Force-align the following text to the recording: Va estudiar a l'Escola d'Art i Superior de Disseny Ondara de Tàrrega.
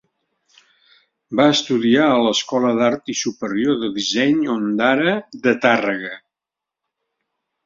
Va 1.39 1.45
estudiar 1.55 2.07
a 2.13 2.23
l'Escola 2.27 2.71
d'Art 2.79 3.13
i 3.15 3.17
Superior 3.19 3.77
de 3.85 3.91
Disseny 3.99 4.41
Ondara 4.55 5.15
de 5.45 5.55
Tàrrega. 5.69 6.15